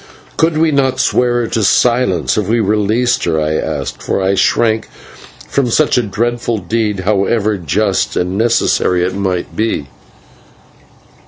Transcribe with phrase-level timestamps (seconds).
[0.35, 4.33] "Could we not swear her to silence if we released her?" I asked, for I
[4.33, 4.89] shrank
[5.47, 9.89] from such a dreadful deed, however just and necessary it might be.